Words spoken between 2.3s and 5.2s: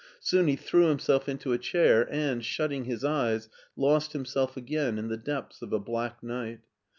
shutting his eyes, lost himself again in the